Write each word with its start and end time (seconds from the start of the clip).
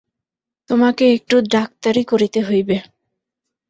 তোমাকে 0.69 1.05
একটু 1.13 1.35
ডাক্তারি 1.51 2.03
করিতে 2.03 2.39
হইবে। 2.41 2.77